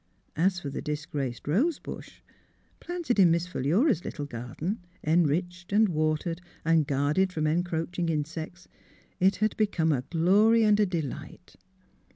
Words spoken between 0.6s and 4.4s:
the 80 THE HEART OF PHILURA disgraced rose busli; planted in Miss Philura's lit tle